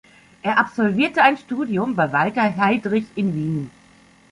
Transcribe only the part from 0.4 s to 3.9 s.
Er absolvierte ein Studium bei Walter Heidrich in Wien.